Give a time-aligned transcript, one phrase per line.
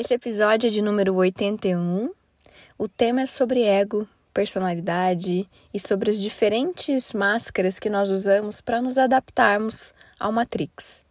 [0.00, 2.12] Esse episódio é de número 81.
[2.78, 5.44] O tema é sobre ego, personalidade
[5.74, 11.04] e sobre as diferentes máscaras que nós usamos para nos adaptarmos ao Matrix.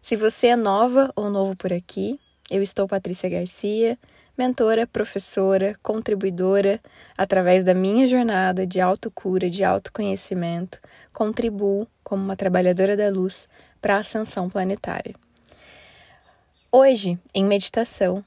[0.00, 2.18] Se você é nova ou novo por aqui,
[2.50, 3.98] eu estou Patrícia Garcia,
[4.36, 6.80] mentora, professora, contribuidora,
[7.18, 10.80] através da minha jornada de autocura, de autoconhecimento,
[11.12, 13.46] contribuo como uma trabalhadora da luz
[13.78, 15.14] para a ascensão planetária.
[16.74, 18.24] Hoje, em meditação,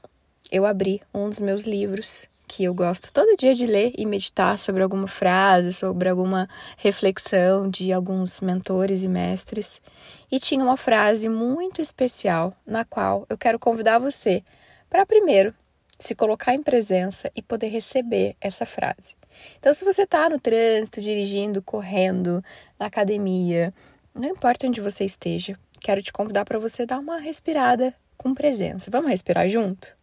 [0.52, 4.56] eu abri um dos meus livros que eu gosto todo dia de ler e meditar
[4.56, 9.82] sobre alguma frase, sobre alguma reflexão de alguns mentores e mestres.
[10.30, 14.44] E tinha uma frase muito especial na qual eu quero convidar você
[14.88, 15.52] para primeiro
[15.98, 19.16] se colocar em presença e poder receber essa frase.
[19.58, 22.44] Então, se você está no trânsito, dirigindo, correndo,
[22.78, 23.74] na academia,
[24.14, 27.92] não importa onde você esteja, quero te convidar para você dar uma respirada
[28.26, 28.90] com presença.
[28.90, 29.96] Vamos respirar junto?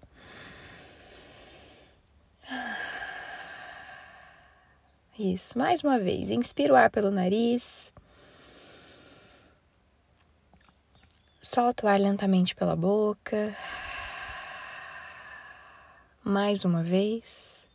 [5.19, 6.31] Isso, mais uma vez.
[6.31, 7.91] Inspira o ar pelo nariz.
[11.41, 13.53] Solta o ar lentamente pela boca.
[16.23, 17.67] Mais uma vez.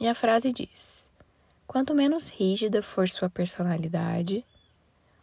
[0.00, 1.10] E a frase diz:
[1.66, 4.42] Quanto menos rígida for sua personalidade,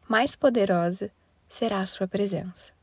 [0.08, 1.10] mais poderosa
[1.48, 2.74] será a sua presença.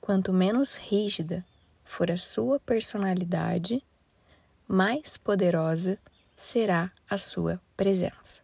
[0.00, 1.44] Quanto menos rígida
[1.84, 3.84] for a sua personalidade,
[4.66, 5.98] mais poderosa
[6.34, 8.40] será a sua presença.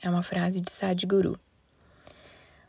[0.00, 1.38] É uma frase de Sadhguru.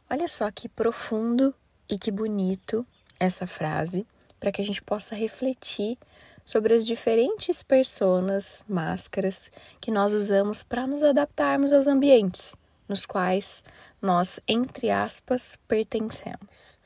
[0.09, 1.55] Olha só que profundo
[1.89, 2.85] e que bonito
[3.19, 4.05] essa frase,
[4.39, 5.97] para que a gente possa refletir
[6.45, 9.49] sobre as diferentes personas, máscaras
[9.79, 12.55] que nós usamos para nos adaptarmos aos ambientes
[12.93, 13.63] nos quais
[13.99, 16.79] nós, entre aspas, pertencemos.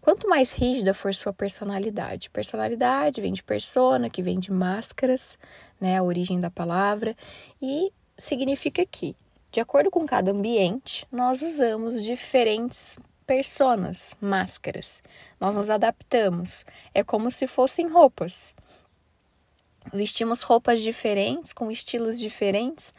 [0.00, 5.36] Quanto mais rígida for sua personalidade, personalidade vem de persona, que vem de máscaras,
[5.80, 7.16] né, a origem da palavra,
[7.60, 9.16] e significa que,
[9.50, 12.96] de acordo com cada ambiente, nós usamos diferentes
[13.26, 15.02] personas, máscaras.
[15.40, 16.64] Nós nos adaptamos.
[16.94, 18.54] É como se fossem roupas.
[19.92, 22.94] Vestimos roupas diferentes, com estilos diferentes,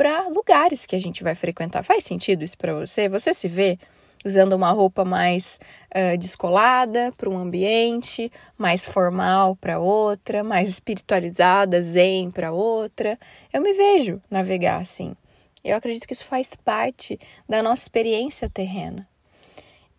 [0.00, 1.82] para lugares que a gente vai frequentar.
[1.82, 3.06] Faz sentido isso para você?
[3.06, 3.78] Você se vê
[4.24, 5.60] usando uma roupa mais
[5.94, 13.18] uh, descolada para um ambiente, mais formal para outra, mais espiritualizada, zen para outra.
[13.52, 15.14] Eu me vejo navegar assim.
[15.62, 19.06] Eu acredito que isso faz parte da nossa experiência terrena.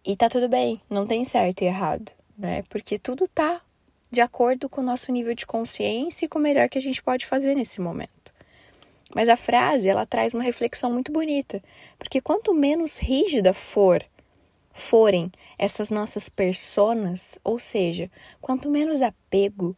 [0.03, 2.63] E tá tudo bem, não tem certo e errado, né?
[2.69, 3.61] Porque tudo tá
[4.09, 7.03] de acordo com o nosso nível de consciência e com o melhor que a gente
[7.03, 8.33] pode fazer nesse momento.
[9.13, 11.61] Mas a frase, ela traz uma reflexão muito bonita,
[11.97, 14.03] porque quanto menos rígida for
[14.73, 19.75] forem essas nossas personas, ou seja, quanto menos apego,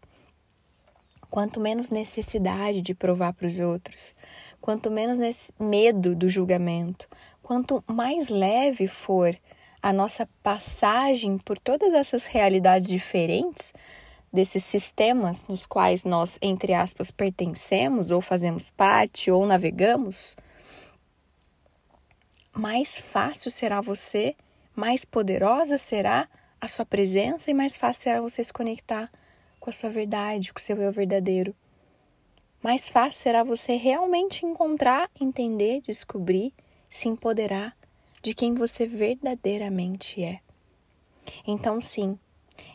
[1.29, 4.13] quanto menos necessidade de provar para os outros,
[4.61, 5.17] quanto menos
[5.59, 7.07] medo do julgamento,
[7.41, 9.35] quanto mais leve for
[9.81, 13.73] a nossa passagem por todas essas realidades diferentes,
[14.33, 20.35] desses sistemas nos quais nós, entre aspas, pertencemos ou fazemos parte ou navegamos,
[22.51, 24.35] mais fácil será você,
[24.75, 26.27] mais poderosa será
[26.59, 29.11] a sua presença e mais fácil será você se conectar
[29.59, 31.55] com a sua verdade, com o seu eu verdadeiro.
[32.61, 36.53] Mais fácil será você realmente encontrar, entender, descobrir,
[36.89, 37.75] se empoderar
[38.21, 40.39] de quem você verdadeiramente é.
[41.45, 42.17] Então, sim,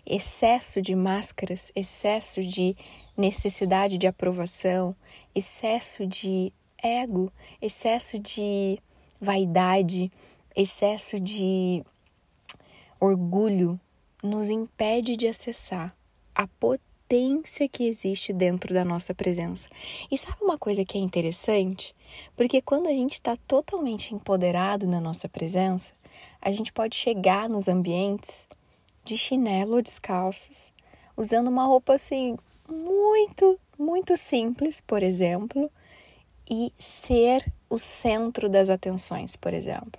[0.05, 2.77] excesso de máscaras, excesso de
[3.17, 4.95] necessidade de aprovação,
[5.35, 6.53] excesso de
[6.83, 8.79] ego, excesso de
[9.21, 10.11] vaidade,
[10.55, 11.85] excesso de
[13.01, 13.79] orgulho
[14.23, 15.95] nos impede de acessar
[16.35, 19.69] a potência que existe dentro da nossa presença.
[20.11, 21.95] E sabe uma coisa que é interessante?
[22.37, 25.93] Porque quando a gente está totalmente empoderado na nossa presença,
[26.41, 28.49] a gente pode chegar nos ambientes
[29.09, 30.71] de chinelo descalços,
[31.17, 32.37] usando uma roupa assim
[32.69, 35.71] muito, muito simples, por exemplo,
[36.49, 39.99] e ser o centro das atenções, por exemplo.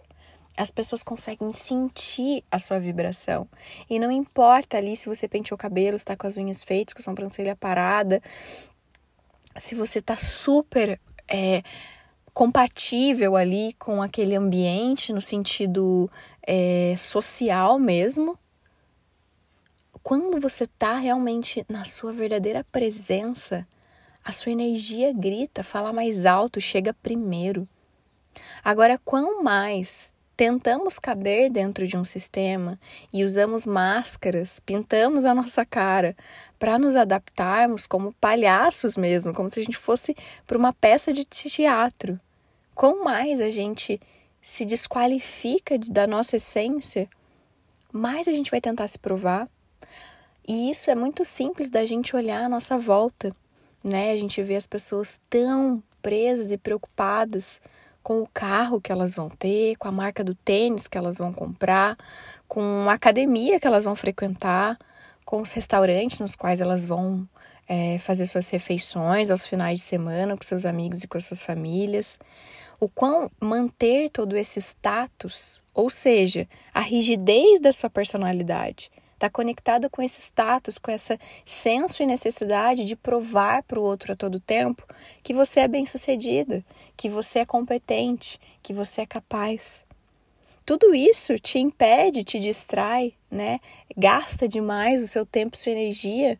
[0.55, 3.47] As pessoas conseguem sentir a sua vibração.
[3.89, 6.99] E não importa ali se você penteou o cabelo, está com as unhas feitas, com
[6.99, 8.21] a sobrancelha parada,
[9.57, 11.63] se você está super é,
[12.31, 16.11] compatível ali com aquele ambiente no sentido
[16.45, 18.37] é, social mesmo,
[20.03, 23.67] quando você está realmente na sua verdadeira presença,
[24.23, 27.67] a sua energia grita, fala mais alto, chega primeiro.
[28.63, 32.79] Agora, quão mais tentamos caber dentro de um sistema
[33.11, 36.15] e usamos máscaras, pintamos a nossa cara
[36.57, 40.15] para nos adaptarmos como palhaços mesmo, como se a gente fosse
[40.47, 42.17] para uma peça de teatro.
[42.73, 43.99] Quanto mais a gente
[44.41, 47.09] se desqualifica da nossa essência,
[47.91, 49.49] mais a gente vai tentar se provar.
[50.47, 53.35] E isso é muito simples da gente olhar à nossa volta,
[53.83, 54.11] né?
[54.11, 57.61] A gente vê as pessoas tão presas e preocupadas
[58.01, 61.31] com o carro que elas vão ter, com a marca do tênis que elas vão
[61.31, 61.97] comprar,
[62.47, 64.77] com a academia que elas vão frequentar,
[65.23, 67.27] com os restaurantes nos quais elas vão
[67.67, 71.43] é, fazer suas refeições aos finais de semana com seus amigos e com as suas
[71.43, 72.17] famílias.
[72.79, 78.89] O quão manter todo esse status, ou seja, a rigidez da sua personalidade,
[79.19, 84.13] está conectada com esse status, com esse senso e necessidade de provar para o outro
[84.13, 84.87] a todo tempo
[85.21, 86.63] que você é bem-sucedida,
[86.95, 89.85] que você é competente, que você é capaz.
[90.65, 93.59] Tudo isso te impede, te distrai, né?
[93.97, 96.39] Gasta demais o seu tempo e sua energia,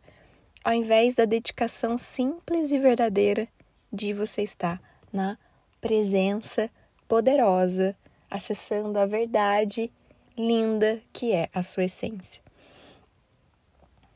[0.64, 3.46] ao invés da dedicação simples e verdadeira
[3.92, 4.80] de você estar
[5.12, 5.36] na
[5.80, 6.70] presença
[7.06, 7.96] poderosa,
[8.30, 9.90] acessando a verdade
[10.38, 12.40] linda que é a sua essência.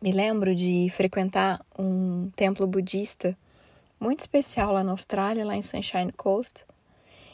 [0.04, 3.34] Me lembro de frequentar um templo budista
[3.98, 6.66] muito especial lá na Austrália, lá em Sunshine Coast.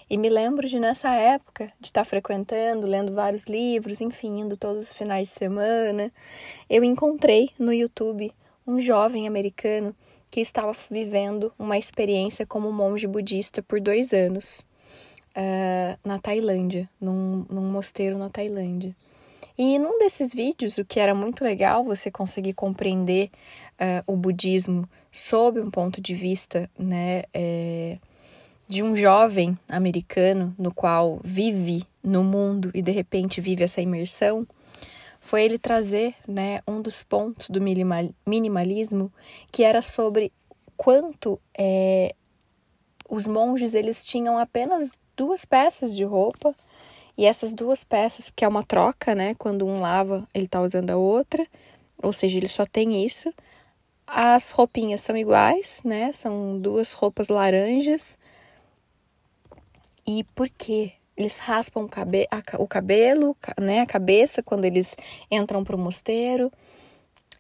[0.09, 4.85] E me lembro de nessa época de estar frequentando, lendo vários livros, enfim, indo todos
[4.85, 6.13] os finais de semana,
[6.69, 8.33] eu encontrei no YouTube
[8.65, 9.93] um jovem americano
[10.31, 14.65] que estava vivendo uma experiência como monge budista por dois anos
[15.31, 18.95] uh, na Tailândia, num, num mosteiro na Tailândia.
[19.63, 23.31] E num desses vídeos, o que era muito legal você conseguir compreender
[23.75, 27.99] uh, o budismo sob um ponto de vista né, é,
[28.67, 34.47] de um jovem americano no qual vive no mundo e de repente vive essa imersão,
[35.21, 39.13] foi ele trazer né, um dos pontos do minimalismo
[39.53, 40.33] que era sobre
[40.75, 42.15] quanto é,
[43.07, 46.57] os monges eles tinham apenas duas peças de roupa
[47.21, 49.35] e essas duas peças, que é uma troca, né?
[49.35, 51.47] Quando um lava, ele tá usando a outra,
[52.03, 53.31] ou seja, ele só tem isso.
[54.07, 56.13] As roupinhas são iguais, né?
[56.13, 58.17] São duas roupas laranjas.
[60.07, 60.95] E por quê?
[61.15, 63.81] Eles raspam o, o cabelo, né?
[63.81, 64.97] A cabeça quando eles
[65.31, 66.51] entram para o mosteiro.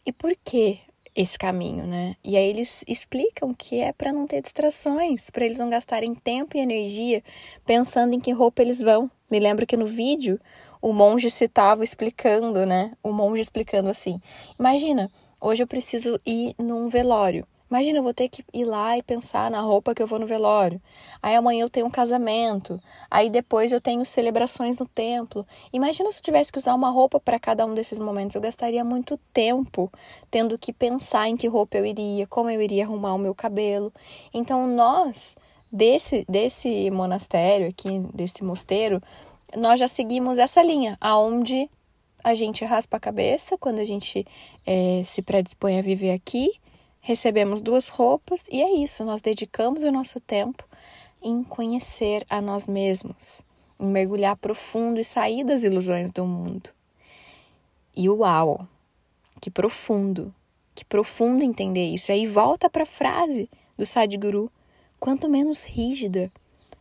[0.04, 0.78] E por que
[1.14, 2.16] esse caminho, né?
[2.24, 6.56] E aí eles explicam que é para não ter distrações, para eles não gastarem tempo
[6.56, 7.22] e energia
[7.66, 9.10] pensando em que roupa eles vão.
[9.30, 10.40] Me lembro que no vídeo
[10.80, 12.92] o monge citava explicando, né?
[13.02, 14.20] O monge explicando assim:
[14.58, 15.10] Imagina,
[15.40, 17.46] hoje eu preciso ir num velório.
[17.70, 20.26] Imagina, eu vou ter que ir lá e pensar na roupa que eu vou no
[20.26, 20.82] velório.
[21.22, 22.82] Aí amanhã eu tenho um casamento.
[23.08, 25.46] Aí depois eu tenho celebrações no templo.
[25.72, 28.34] Imagina se eu tivesse que usar uma roupa para cada um desses momentos.
[28.34, 29.88] Eu gastaria muito tempo
[30.28, 33.92] tendo que pensar em que roupa eu iria, como eu iria arrumar o meu cabelo.
[34.34, 35.36] Então nós,
[35.70, 39.00] desse, desse monastério aqui, desse mosteiro,
[39.56, 41.70] nós já seguimos essa linha, aonde
[42.22, 44.26] a gente raspa a cabeça quando a gente
[44.66, 46.59] é, se predispõe a viver aqui
[47.00, 50.64] recebemos duas roupas e é isso, nós dedicamos o nosso tempo
[51.22, 53.42] em conhecer a nós mesmos,
[53.78, 56.70] em mergulhar profundo e sair das ilusões do mundo.
[57.94, 58.66] E uau,
[59.40, 60.34] que profundo,
[60.74, 62.12] que profundo entender isso.
[62.12, 64.50] Aí volta para a frase do Sadhguru:
[64.98, 66.30] quanto menos rígida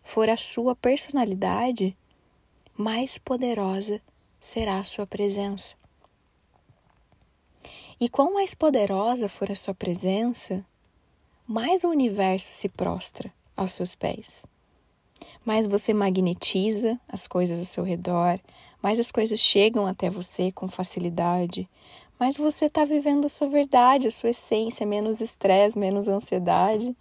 [0.03, 1.97] for a sua personalidade,
[2.77, 4.01] mais poderosa
[4.39, 5.78] será a sua presença.
[8.01, 10.65] E quão mais poderosa for a sua presença,
[11.46, 14.48] mais o universo se prostra aos seus pés.
[15.44, 18.39] Mais você magnetiza as coisas ao seu redor,
[18.82, 21.68] mais as coisas chegam até você com facilidade,
[22.18, 26.96] mais você está vivendo a sua verdade, a sua essência, menos estresse, menos ansiedade.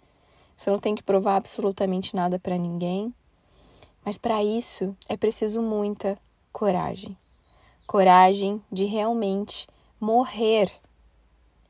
[0.57, 3.13] Você não tem que provar absolutamente nada para ninguém.
[4.03, 6.17] Mas para isso é preciso muita
[6.51, 7.17] coragem.
[7.87, 9.65] Coragem de realmente
[9.99, 10.69] morrer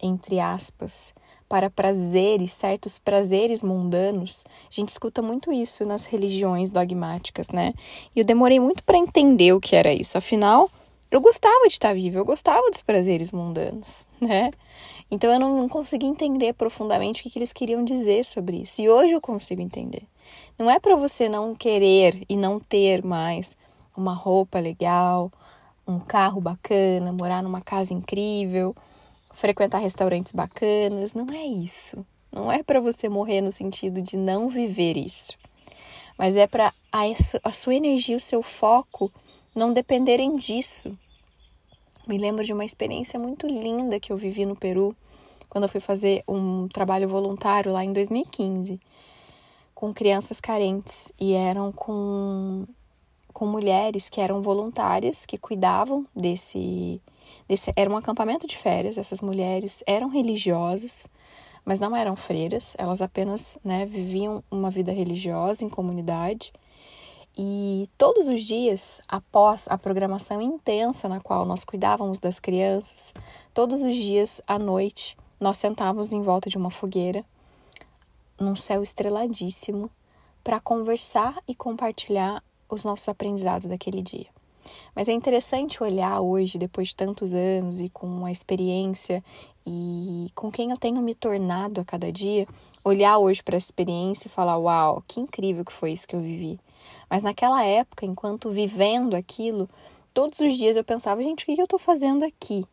[0.01, 1.13] entre aspas,
[1.50, 4.46] para prazeres, certos prazeres mundanos.
[4.70, 7.74] A gente escuta muito isso nas religiões dogmáticas, né?
[8.15, 10.15] E eu demorei muito para entender o que era isso.
[10.15, 10.70] Afinal,
[11.10, 14.51] eu gostava de estar viva, eu gostava dos prazeres mundanos, né?
[15.10, 18.79] Então eu não, não consegui entender profundamente o que, que eles queriam dizer sobre isso.
[18.79, 20.03] E hoje eu consigo entender.
[20.58, 23.58] Não é para você não querer e não ter mais
[23.98, 25.32] uma roupa legal,
[25.88, 28.75] um carro bacana, morar numa casa incrível
[29.39, 32.05] frequentar restaurantes bacanas, não é isso.
[32.29, 35.38] Não é para você morrer no sentido de não viver isso.
[36.17, 39.10] Mas é para a, sua energia, o seu foco
[39.55, 40.96] não dependerem disso.
[42.05, 44.93] Me lembro de uma experiência muito linda que eu vivi no Peru,
[45.48, 48.77] quando eu fui fazer um trabalho voluntário lá em 2015,
[49.74, 52.65] com crianças carentes, e eram com,
[53.31, 57.01] com mulheres que eram voluntárias, que cuidavam desse,
[57.48, 57.72] desse.
[57.76, 61.08] Era um acampamento de férias, essas mulheres eram religiosas,
[61.66, 66.52] mas não eram freiras, elas apenas né, viviam uma vida religiosa em comunidade.
[67.38, 73.14] E todos os dias, após a programação intensa na qual nós cuidávamos das crianças,
[73.54, 77.24] todos os dias à noite, nós sentávamos em volta de uma fogueira,
[78.40, 79.90] num céu estreladíssimo,
[80.44, 84.28] para conversar e compartilhar os nossos aprendizados daquele dia.
[84.96, 89.24] Mas é interessante olhar hoje, depois de tantos anos e com a experiência
[89.66, 92.48] e com quem eu tenho me tornado a cada dia,
[92.84, 96.22] olhar hoje para essa experiência e falar: Uau, que incrível que foi isso que eu
[96.22, 96.60] vivi.
[97.10, 99.70] Mas naquela época, enquanto vivendo aquilo,
[100.13, 102.66] todos os dias eu pensava: gente, o que eu estou fazendo aqui?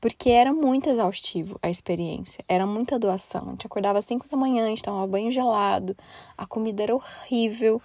[0.00, 3.46] Porque era muito exaustivo a experiência, era muita doação.
[3.46, 5.96] A gente acordava às 5 da manhã, a gente tomava banho gelado,
[6.36, 7.80] a comida era horrível,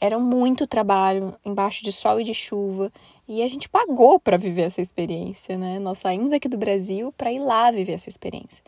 [0.00, 2.90] era muito trabalho embaixo de sol e de chuva
[3.28, 5.78] e a gente pagou para viver essa experiência, né?
[5.78, 8.64] Nós saímos aqui do Brasil para ir lá viver essa experiência.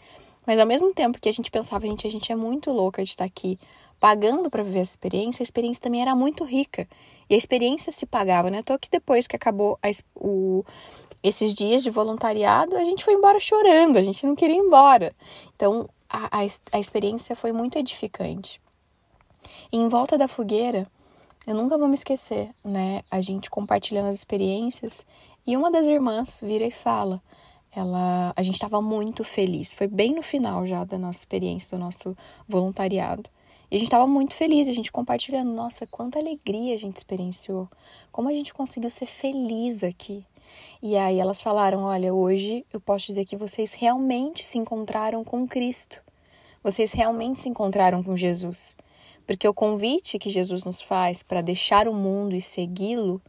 [0.46, 3.10] Mas ao mesmo tempo que a gente pensava, gente, a gente é muito louca de
[3.10, 3.58] estar aqui
[3.98, 6.86] pagando para viver essa experiência, a experiência também era muito rica.
[7.30, 8.62] E a experiência se pagava, né?
[8.62, 10.64] Tô que depois que acabou a, o,
[11.22, 15.14] esses dias de voluntariado, a gente foi embora chorando, a gente não queria ir embora.
[15.56, 18.60] Então, a, a, a experiência foi muito edificante.
[19.72, 20.86] E em volta da fogueira,
[21.46, 23.02] eu nunca vou me esquecer, né?
[23.10, 25.04] A gente compartilhando as experiências
[25.44, 27.20] e uma das irmãs vira e fala.
[27.74, 29.74] Ela, a gente estava muito feliz.
[29.74, 33.28] Foi bem no final já da nossa experiência, do nosso voluntariado.
[33.70, 35.50] E a gente estava muito feliz, a gente compartilhando.
[35.50, 37.68] Nossa, quanta alegria a gente experienciou.
[38.12, 40.24] Como a gente conseguiu ser feliz aqui.
[40.82, 45.48] E aí elas falaram: Olha, hoje eu posso dizer que vocês realmente se encontraram com
[45.48, 46.02] Cristo.
[46.62, 48.76] Vocês realmente se encontraram com Jesus.
[49.26, 53.20] Porque o convite que Jesus nos faz para deixar o mundo e segui-lo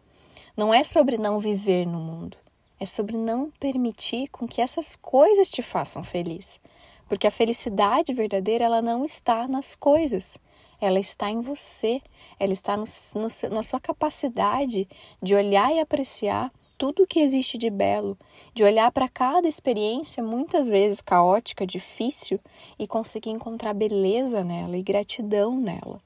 [0.55, 2.38] não é sobre não viver no mundo,
[2.79, 6.59] é sobre não permitir com que essas coisas te façam feliz.
[7.07, 10.38] Porque a felicidade verdadeira ela não está nas coisas,
[10.79, 12.01] ela está em você,
[12.39, 12.85] ela está no,
[13.15, 14.88] no, na sua capacidade
[15.21, 16.51] de olhar e apreciar
[16.83, 18.17] tudo que existe de belo,
[18.53, 22.37] de olhar para cada experiência, muitas vezes caótica, difícil,
[22.77, 26.01] e conseguir encontrar beleza nela e gratidão nela.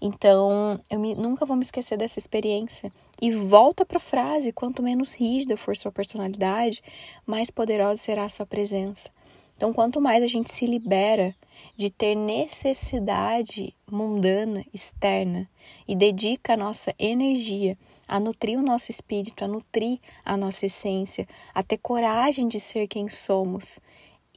[0.00, 2.90] Então, eu me, nunca vou me esquecer dessa experiência.
[3.20, 6.82] E volta para a frase: quanto menos rígida for sua personalidade,
[7.26, 9.10] mais poderosa será a sua presença.
[9.58, 11.36] Então, quanto mais a gente se libera
[11.76, 15.46] de ter necessidade mundana, externa,
[15.86, 17.76] e dedica a nossa energia
[18.06, 22.86] a nutrir o nosso espírito, a nutrir a nossa essência, a ter coragem de ser
[22.86, 23.80] quem somos,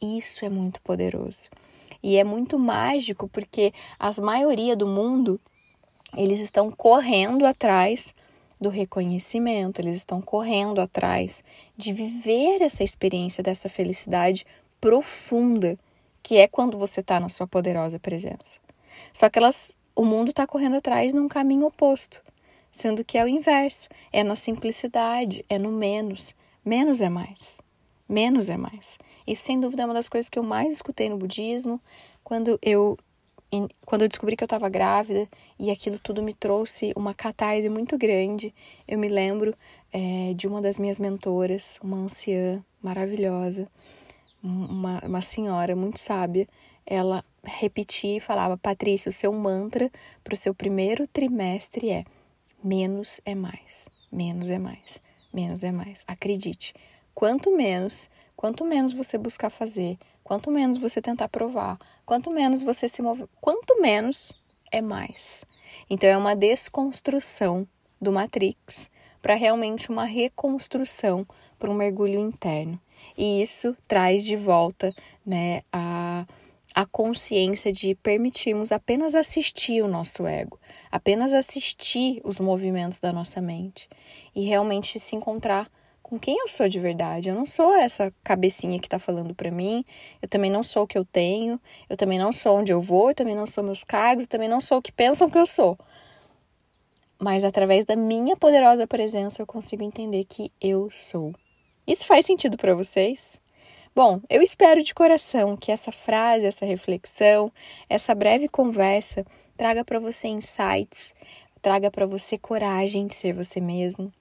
[0.01, 1.49] isso é muito poderoso.
[2.01, 5.39] E é muito mágico porque a maioria do mundo
[6.15, 8.13] eles estão correndo atrás
[8.59, 11.43] do reconhecimento, eles estão correndo atrás
[11.75, 14.45] de viver essa experiência dessa felicidade
[14.79, 15.77] profunda,
[16.23, 18.59] que é quando você está na sua poderosa presença.
[19.13, 22.21] Só que elas, o mundo está correndo atrás num caminho oposto,
[22.77, 26.35] sendo que é o inverso, é na simplicidade, é no menos.
[26.63, 27.59] Menos é mais.
[28.07, 28.97] Menos é mais.
[29.25, 31.81] Isso, sem dúvida, é uma das coisas que eu mais escutei no budismo,
[32.23, 32.97] quando eu
[33.85, 35.25] quando eu descobri que eu estava grávida
[35.57, 38.53] e aquilo tudo me trouxe uma catarse muito grande,
[38.85, 39.55] eu me lembro
[39.93, 43.69] é, de uma das minhas mentoras, uma anciã maravilhosa,
[44.43, 46.45] uma, uma senhora muito sábia,
[46.85, 49.89] ela repetia e falava: Patrícia, o seu mantra
[50.23, 52.05] para o seu primeiro trimestre é:
[52.63, 54.99] menos é mais, menos é mais,
[55.33, 56.03] menos é mais.
[56.07, 56.73] Acredite,
[57.13, 62.87] quanto menos, quanto menos você buscar fazer, quanto menos você tentar provar, quanto menos você
[62.87, 64.33] se mover, quanto menos
[64.71, 65.45] é mais.
[65.89, 67.67] Então é uma desconstrução
[68.01, 68.89] do Matrix
[69.21, 71.25] para realmente uma reconstrução
[71.57, 72.79] para um mergulho interno.
[73.17, 74.93] E isso traz de volta
[75.25, 76.25] né, a,
[76.77, 80.59] a consciência de permitirmos apenas assistir o nosso ego,
[80.91, 83.89] apenas assistir os movimentos da nossa mente
[84.35, 85.71] e realmente se encontrar
[86.03, 87.29] com quem eu sou de verdade.
[87.29, 89.83] Eu não sou essa cabecinha que está falando para mim,
[90.21, 93.09] eu também não sou o que eu tenho, eu também não sou onde eu vou,
[93.09, 95.47] eu também não sou meus cargos, eu também não sou o que pensam que eu
[95.47, 95.75] sou.
[97.17, 101.33] Mas através da minha poderosa presença eu consigo entender que eu sou.
[101.87, 103.41] Isso faz sentido para vocês?
[103.97, 107.51] Bom, eu espero de coração que essa frase, essa reflexão,
[107.89, 109.25] essa breve conversa
[109.57, 111.15] traga para você insights,
[111.63, 114.13] traga para você coragem de ser você mesmo,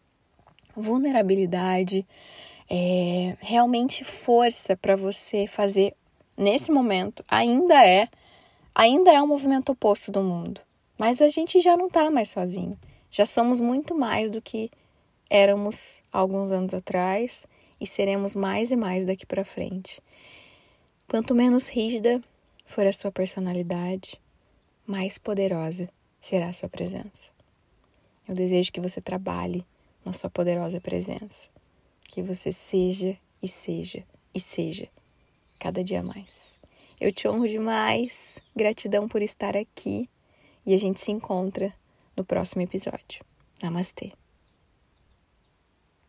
[0.74, 2.06] vulnerabilidade,
[2.70, 5.94] é, realmente força para você fazer
[6.34, 7.22] nesse momento.
[7.28, 8.08] Ainda é,
[8.74, 10.58] ainda é o movimento oposto do mundo,
[10.96, 12.78] mas a gente já não está mais sozinho.
[13.10, 14.70] Já somos muito mais do que
[15.28, 17.46] éramos alguns anos atrás
[17.80, 20.02] e seremos mais e mais daqui para frente.
[21.08, 22.20] Quanto menos rígida
[22.64, 24.20] for a sua personalidade,
[24.86, 25.88] mais poderosa
[26.20, 27.30] será a sua presença.
[28.28, 29.64] Eu desejo que você trabalhe
[30.04, 31.48] na sua poderosa presença,
[32.08, 34.04] que você seja e seja
[34.34, 34.88] e seja
[35.58, 36.58] cada dia mais.
[37.00, 40.08] Eu te honro demais, gratidão por estar aqui
[40.64, 41.72] e a gente se encontra
[42.16, 43.24] no próximo episódio.
[43.62, 44.12] Namastê.